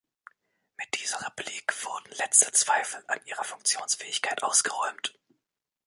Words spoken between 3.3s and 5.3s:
Funktionsfähigkeit ausgeräumt.